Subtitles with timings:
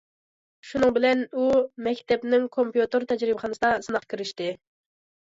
[0.69, 1.45] شۇنىڭ بىلەن ئۇ
[1.89, 4.53] مەكتەپنىڭ كومپيۇتېر تەجرىبىخانىسىدا سىناققا كىرىشتى.